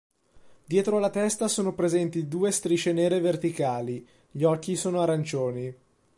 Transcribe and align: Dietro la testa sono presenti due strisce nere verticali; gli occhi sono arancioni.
Dietro 0.65 0.97
la 0.97 1.11
testa 1.11 1.47
sono 1.47 1.75
presenti 1.75 2.27
due 2.27 2.49
strisce 2.49 2.91
nere 2.91 3.19
verticali; 3.19 4.03
gli 4.31 4.41
occhi 4.43 4.75
sono 4.75 4.99
arancioni. 5.01 5.71